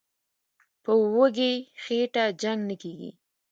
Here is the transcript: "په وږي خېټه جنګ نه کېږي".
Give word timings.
"په 0.83 0.91
وږي 1.15 1.53
خېټه 1.83 2.25
جنګ 2.41 2.59
نه 2.69 2.75
کېږي". 2.81 3.11